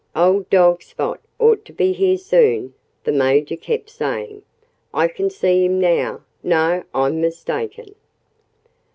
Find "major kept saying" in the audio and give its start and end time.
3.11-4.41